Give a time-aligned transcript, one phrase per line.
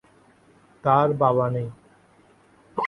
[0.83, 1.69] তার বাবা নেই।